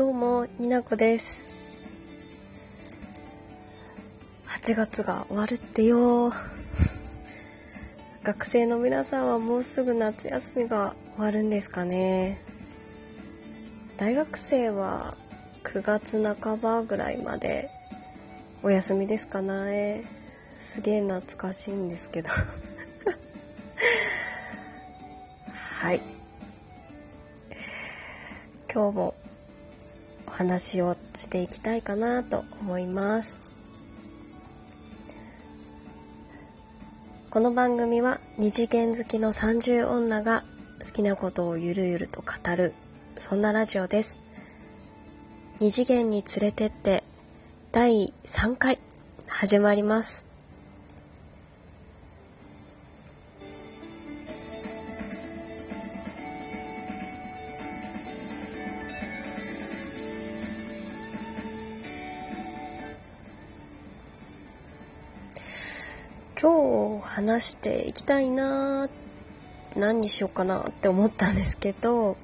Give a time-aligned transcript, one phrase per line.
[0.00, 1.46] どうも、になこです。
[4.46, 6.32] 8月が終わるってよ。
[8.24, 12.40] 学生の皆さんはもうすぐ夏休みが終わるんですかね。
[13.98, 15.18] 大学生は
[15.64, 17.68] 9月半ばぐらいまで
[18.62, 20.04] お休みですかね。
[20.54, 22.30] すげえ懐かしいんですけど。
[25.82, 26.00] はい。
[28.72, 29.19] 今日も
[30.40, 33.42] 話をしていきたいかなと思います。
[37.30, 40.42] この番組は二次元好きの30女が
[40.82, 42.72] 好きなことをゆるゆると語る
[43.18, 44.18] そんなラジオです。
[45.60, 47.04] 二次元に連れてって
[47.70, 48.78] 第3回
[49.28, 50.29] 始まります。
[66.42, 68.88] 今日話していきたいな
[69.76, 72.16] 何にしようかなって思ったんですけど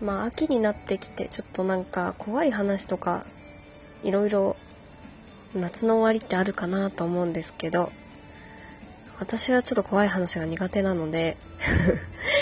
[0.00, 3.24] まあ秋になってきてちょっとなんか怖い話とか
[4.02, 4.56] いろいろ
[5.54, 7.92] 夏の終わりってあるかなと思うんですけど
[9.20, 11.36] 私はちょっと怖い話が苦手なので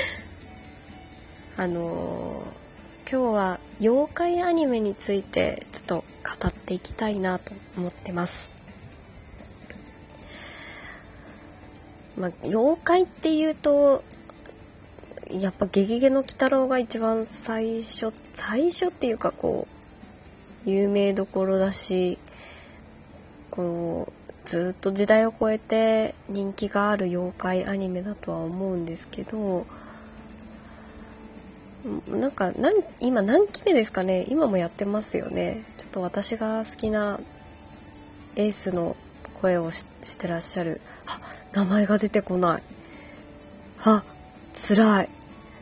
[1.58, 2.61] あのー
[3.12, 5.94] 今日は妖怪アニメについてちょっと
[6.41, 8.59] 語っていきたいなと思ってます。
[12.21, 14.05] まあ、妖怪っていうと
[15.31, 19.67] やっぱ「ゲゲゲの鬼太郎」が一番最初最初っていうかこ
[20.67, 22.19] う有名どころだし
[23.51, 24.13] こう
[24.45, 29.67] ずっと時代を超えて人気がある妖怪アニメだとは思うんですけど
[32.09, 34.27] なんかなん今何期目ですかね？
[34.29, 35.64] 今もやってますよね。
[35.79, 37.19] ちょっと私が好きな
[38.36, 38.97] エースの
[39.41, 40.83] 声をししてらっしゃる。
[41.07, 42.62] あ名前が出てこない。
[43.84, 44.05] あ
[44.52, 45.08] 辛い。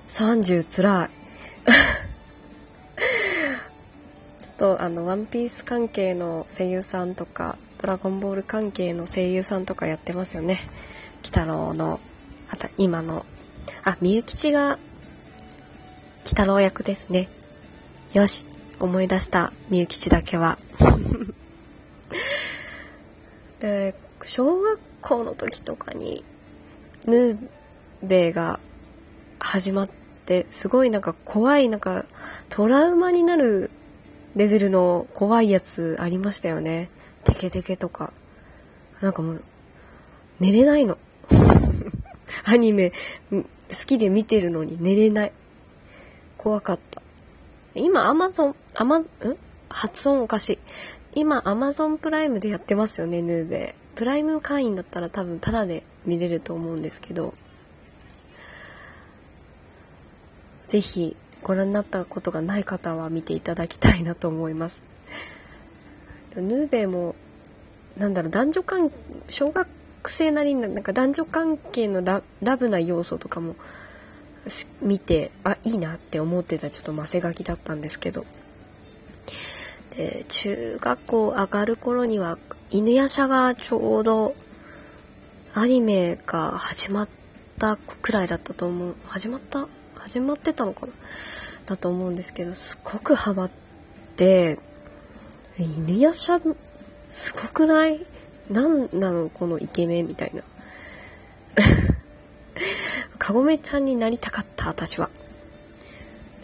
[0.08, 1.08] 30辛い。
[4.38, 10.58] ちょっとあのワンピース関係の声優さんとかドラゴンボール関係の声優さんとかやってますよね。
[11.20, 12.00] 鬼太郎の
[12.50, 13.24] あと今の。
[13.84, 14.78] あみゆきちが鬼
[16.28, 17.28] 太郎役ですね。
[18.12, 18.46] よし。
[18.80, 19.52] 思い出した。
[19.70, 20.58] みゆきちだけは。
[23.60, 23.94] で
[24.24, 26.24] 小学校の時とかに
[27.06, 27.48] ヌー
[28.02, 28.60] ベイが
[29.38, 29.90] 始まっ
[30.26, 32.04] てすごいなんか怖いなんか
[32.48, 33.70] トラウマになる
[34.36, 36.88] レベルの怖いやつありましたよね。
[37.24, 38.12] テケテケとか。
[39.00, 39.40] なんかもう
[40.40, 40.96] 寝れないの。
[42.44, 42.92] アニメ
[43.30, 43.44] 好
[43.86, 45.32] きで見てるのに寝れない。
[46.36, 47.02] 怖かった。
[47.74, 49.06] 今アマゾンアマん？
[49.70, 50.58] 発音おかしい
[51.14, 53.87] 今アマゾンプライムでやってますよねヌーベイ。
[53.98, 57.34] プライム会員だったら多分タダで見れると思うんですけど
[60.68, 64.84] ぜひご覧になったことがない方は見ていただきたいなと思います。
[66.36, 67.16] ヌーベイも
[67.96, 68.92] なんだろう男女関
[69.28, 69.66] 小学
[70.06, 73.56] 生なりになんか男女関係のララブな要素とかも
[74.80, 78.24] 見てあいいなって思ってたちょっとマセガキだったんですけど。
[79.96, 82.38] で中学校上がる頃には
[82.70, 84.34] 犬夜叉がちょうど
[85.54, 87.08] アニメが始まっ
[87.58, 88.94] たくらいだったと思う。
[89.06, 89.66] 始まった？
[89.94, 90.92] 始まってたのかな？
[91.64, 93.50] だと思うんですけどすごくハマっ
[94.16, 94.58] て
[95.58, 96.54] 犬夜叉
[97.08, 98.04] すごくない？
[98.50, 100.42] なんなのこのイケメンみたいな。
[103.18, 105.08] かごめちゃんになりたかった私は。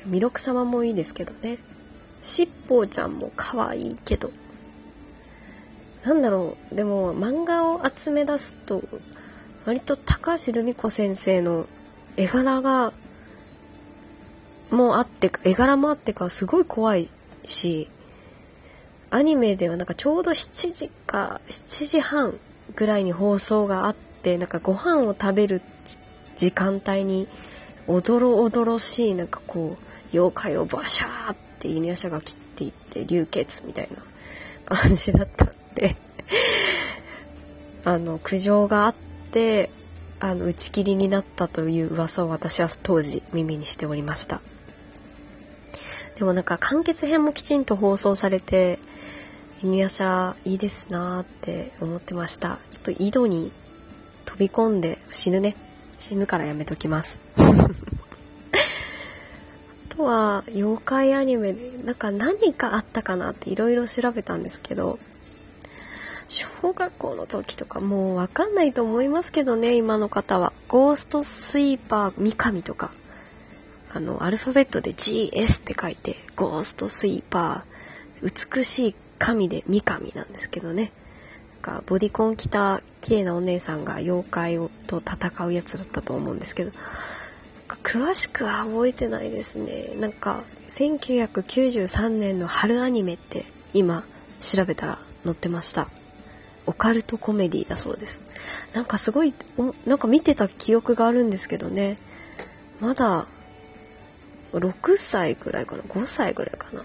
[0.08, 1.58] 弥勒様もいいですけどね。
[2.22, 4.30] しっぽうちゃんも可愛いけど。
[6.04, 6.74] なんだろう。
[6.74, 8.82] でも漫画を集め出すと
[9.64, 11.66] 割と高橋留美子先生の
[12.16, 12.92] 絵柄が
[14.70, 17.08] もうあって絵柄もあってかすごい怖い
[17.44, 17.88] し
[19.10, 22.34] アニメではなんかちょうど7時か7時半
[22.74, 25.62] ぐらいに放送があってなんかご飯を食べる
[26.36, 27.28] 時間帯に
[27.86, 33.98] おどろおどろしいなんかこう妖怪をバシャーって犬夜叉が切っていって流血みたいな
[34.64, 35.63] 感じだった。
[37.84, 38.94] あの苦情があっ
[39.30, 39.70] て
[40.20, 44.40] あの打ち切りになったという噂を私は当時耳にしておりました。
[46.16, 48.78] でもなんか完結編もきちんと放送されて
[49.62, 52.58] 犬夜叉いいですなーって思ってました。
[52.70, 53.52] ちょっと井戸に
[54.24, 55.56] 飛び込んで死ぬね。
[55.98, 57.22] 死ぬからやめときます。
[59.88, 64.98] ととは妖怪アニメでなんか何かあったかなっていろいろ調べたんですけど
[66.34, 70.52] 小学校の時とかもうわかんないと思いますけどね今の方は。
[70.66, 72.90] ゴーストスイーパー三上とか。
[73.92, 80.90] あのアルファベットで GS って書いてゴーストスイーパー美しい神で三上なんですけどね。
[81.62, 86.72] なんかボディコン着た綺麗なお姉さんが妖怪をと戦うやつだったと思うんですけど。
[87.84, 89.92] 詳しくは覚えてないですね。
[90.00, 94.04] なんか1993年の春アニメって今
[94.40, 95.88] 調べたら載ってました。
[96.66, 98.20] オカルトコメディだそうです。
[98.72, 99.34] なんかすごい
[99.86, 101.98] なんか見てた記憶があるんですけどね。
[102.80, 103.26] まだ
[104.52, 106.84] 6歳ぐらいかな？5歳ぐらいかな？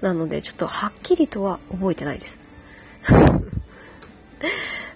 [0.00, 2.38] なのでちょっとはっきりとは覚えてないです。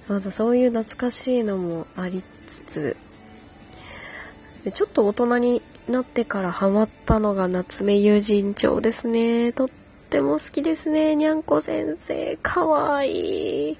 [0.08, 2.96] まだそういう懐かしいのもありつつ。
[4.64, 9.52] でちょっと大人になってからハマったのが夏目友人帳ですね。
[9.52, 9.69] とっ
[10.10, 11.16] ても好きですね。
[11.16, 13.78] にゃんこ先生かわいい。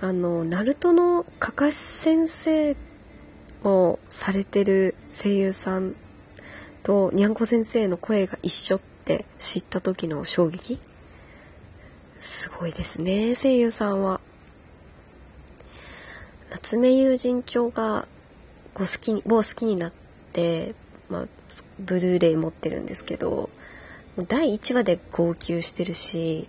[0.00, 2.76] あのナルトのかかし先生
[3.64, 5.94] をされてる声優さん
[6.84, 10.78] とにゃんこ先生の声が一緒って知った時の衝撃。
[12.20, 14.20] すごいですね声優さんは。
[16.50, 18.06] 夏目友人帳が
[18.74, 19.92] ご好きにもう好きになっ
[20.32, 20.74] て、
[21.10, 21.26] まあ、
[21.80, 23.50] ブルーレイ持ってるんですけど
[24.28, 26.48] 第1話で号泣してるし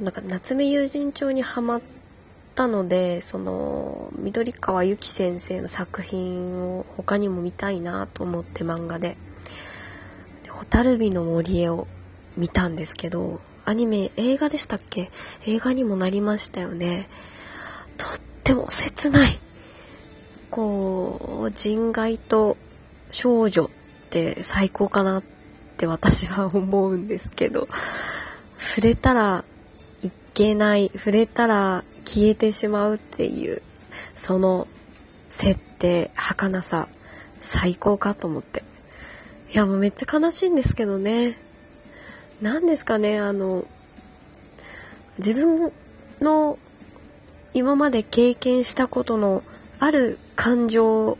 [0.00, 1.82] なんか夏目友人帳にはまっ
[2.54, 9.16] たのでその緑川由紀先生の作品を他にも見たいなと思って漫画で
[10.48, 11.86] 「蛍火の森へ」を
[12.36, 15.10] 見たんですけどアニメ映画でしたっけ？
[15.46, 17.08] 映画にもなりましたよね。
[17.96, 18.08] とっ
[18.42, 19.30] ても切ない。
[20.50, 22.56] こう人外と
[23.10, 23.68] 少女っ
[24.10, 25.22] て最高かなっ
[25.76, 27.66] て私は思うんですけど
[28.58, 29.44] 触れたら
[30.34, 33.62] けない触れたら消えてしまうっていう
[34.14, 34.68] その
[35.30, 36.88] 設定儚さ
[37.40, 38.62] 最高かと思って。
[39.52, 41.36] いやもうめっちゃ悲しいんですけどね。
[42.42, 43.64] 何ですかねあの
[45.18, 45.72] 自分
[46.20, 46.58] の
[47.52, 49.44] 今まで経験したことの
[49.78, 51.18] ある感情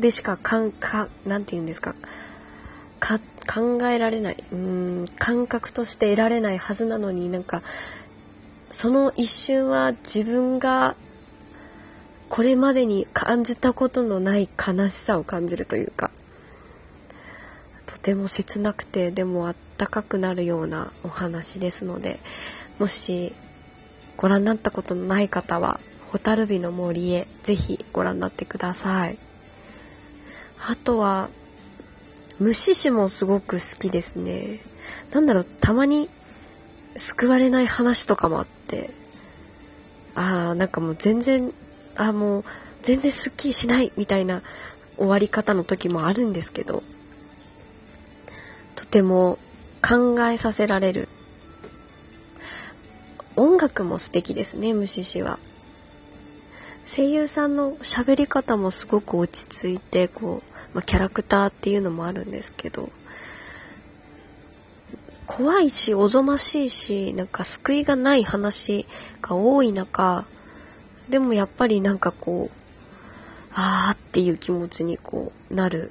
[0.00, 1.94] でしかかんかなんて言うんですか。
[2.98, 4.44] か考えられない。
[4.52, 7.62] うん感覚として得られないはずなのになんか
[8.76, 10.96] その一瞬は自分が
[12.28, 16.10] これまでに感じたことのない悲しさを感じるというか
[17.86, 22.20] とても切なくてでもあったかくなるようなお話ですので
[22.78, 23.32] もし
[24.18, 25.80] ご覧になったことのない方は
[26.12, 29.16] 「蛍火の森へ」ぜひご覧になってください。
[30.68, 31.30] あとは
[32.38, 34.60] 虫師もすごく好きですね。
[35.12, 36.10] なんだろうたまに
[36.98, 38.90] 救われない話とかもあって、
[40.14, 41.52] ああ、なんかもう全然、
[41.96, 42.44] ああ、もう
[42.82, 44.42] 全然スッキリしないみたいな
[44.96, 46.82] 終わり方の時もあるんですけど、
[48.74, 49.38] とても
[49.86, 51.08] 考えさせられる。
[53.36, 55.38] 音楽も素敵ですね、虫師は。
[56.86, 62.90] 声優さんの喋り方もすごく落ち着いて、こう、まあ、キャラクターっていうのもあるんですけど、
[65.36, 68.86] 怖いし、おぞましいし、なんか救いがない話
[69.20, 70.24] が多い中、
[71.10, 72.62] でもやっぱりなんかこう、
[73.52, 75.90] あーっていう気持ちにこうなる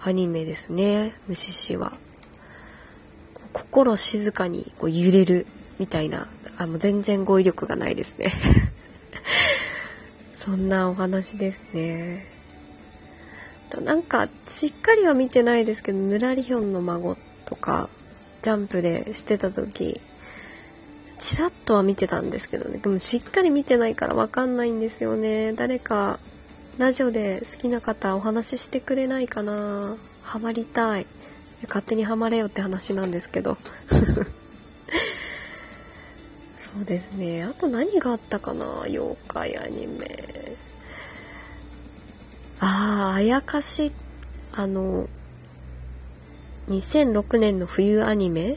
[0.00, 1.92] アニメですね、虫師は。
[3.52, 5.48] 心静かにこう揺れる
[5.80, 8.30] みたいな、あもう全然語彙力がないですね
[10.32, 12.26] そんなお話ですね。
[13.70, 17.88] となんかしっかりは見てないですけど、ぬらりひょんの孫とか、
[18.44, 19.98] ジャンプでしてた時
[21.18, 22.76] ちらっとは見てたんですけどね。
[22.76, 25.54] でもしっかり見てないからわかんないんですよね。
[25.54, 26.18] 誰か
[26.76, 29.96] ラジオで好きな方お話ししてくれないかな。
[30.22, 31.06] ハマりたい。
[31.66, 33.56] 勝手にハマれよって話なんですけど。
[36.54, 37.44] そうですね。
[37.44, 38.82] あと何があったかな。
[38.82, 40.54] 妖怪アニメ。
[42.60, 43.90] あああやかし。
[44.52, 45.08] あの
[46.68, 48.56] 2006年の冬アニメ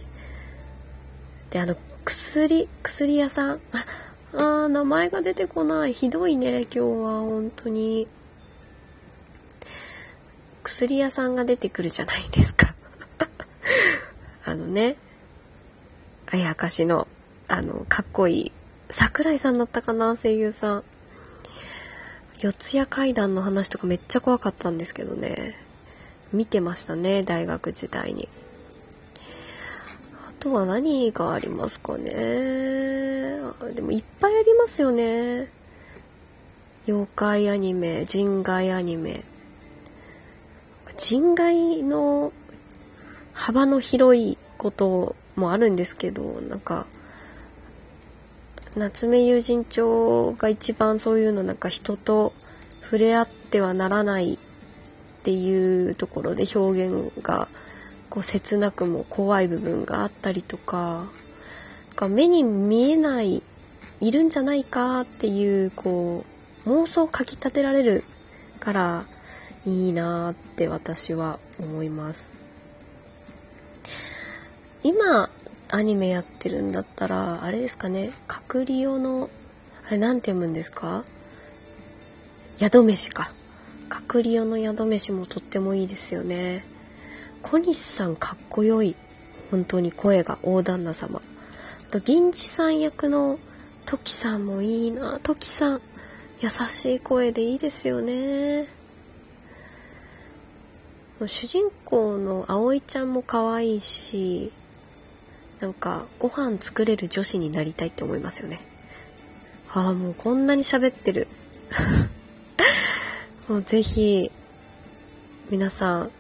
[1.50, 3.60] で、あの、薬、薬屋さん
[4.34, 5.94] あ、あ、名前が出てこない。
[5.94, 8.08] ひどいね、今日は、本当に。
[10.64, 12.68] 薬屋さんが出てくるじゃないですか
[14.44, 14.98] あのね、
[16.30, 17.08] あやかしの、
[17.48, 18.52] あの、かっこいい、
[18.90, 20.84] 桜井さんだったかな、声優さん。
[22.40, 25.67] 四谷怪談の話とかめっちゃ怖かったんですけどね。
[26.34, 28.28] 見てましたね、大学時代に。
[30.28, 32.12] あとは何がありますかね。
[33.74, 35.50] でもいっぱいありますよね。
[36.88, 39.24] 妖怪アニメ、人外アニメ。
[40.98, 42.32] 人外の
[43.34, 46.88] 幅の広いこともあるんですけど、なんか、
[48.76, 52.32] 夏目友人帳が一番そういうのなんか人と
[52.84, 54.38] 触れ合ってはならない
[55.28, 57.50] っていうところで表現が
[58.10, 61.04] こう切なくも怖い部分があったりとか
[61.98, 63.44] か目に見えない
[64.00, 66.24] いるんじゃないかっていうこ
[66.66, 68.06] う妄想をかきたてられる
[68.62, 69.06] から
[69.66, 72.34] いいなって私は思います
[74.82, 75.30] 今
[75.68, 79.30] アニメやってるんだったらあれですかねカクリオの
[79.90, 81.04] あれなんて読むんですか？
[82.62, 83.34] 宿飯か。
[84.08, 86.64] クリオの宿飯もとってもいいですよね。
[87.42, 88.96] 小西さんかっこよい。
[89.52, 91.20] 本当に声が大旦那様。
[91.20, 93.38] あと、銀次さん役の
[93.86, 95.20] トキさんもいいな。
[95.22, 95.82] トキさん。
[96.40, 98.68] 優しい声でいいですよね。
[101.26, 104.52] 主人公の葵ちゃんも可愛いし、
[105.60, 108.60] なんかご飯作れる女子になりたいって思いますよね。
[109.74, 111.28] ああ、もうこんなに喋ってる。
[113.48, 114.30] もうぜひ、
[115.50, 116.12] 皆さん、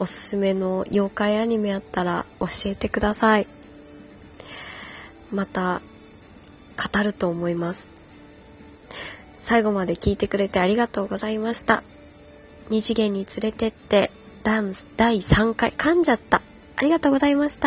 [0.00, 3.46] おすすめの妖怪アニメあったら教えてください。
[5.30, 5.80] また、
[6.76, 7.88] 語ると思います。
[9.38, 11.84] 最後まで聞いてくれてありがとうございました。
[12.68, 14.10] 二次元に連れてって、
[14.42, 16.42] ダンス第3回噛んじゃった。
[16.74, 17.60] ありがとうございました。